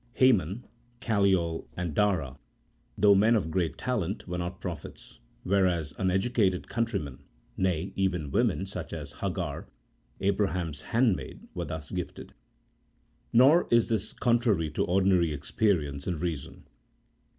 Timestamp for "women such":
8.31-8.93